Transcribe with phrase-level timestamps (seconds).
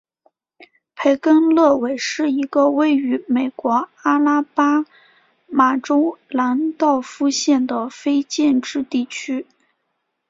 [0.95, 4.83] 培根勒韦是一个位于美国阿拉巴
[5.45, 9.45] 马州兰道夫县的非建制地区。